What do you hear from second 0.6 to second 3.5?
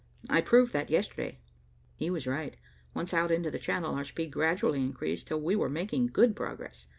that yesterday." He was right. Once out